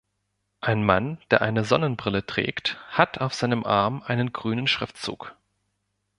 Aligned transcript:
Ein 0.61 0.83
Mann, 0.83 1.19
der 1.29 1.43
eine 1.43 1.63
Sonnenbrille 1.63 2.25
trägt, 2.25 2.77
hat 2.89 3.19
auf 3.21 3.35
seinem 3.35 3.63
Arm 3.63 4.01
einen 4.01 4.33
grünen 4.33 4.65
Schriftzug. 4.65 5.35